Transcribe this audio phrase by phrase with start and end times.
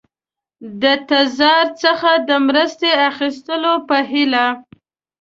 [0.81, 4.47] د تزار څخه د مرستې اخیستلو په هیله.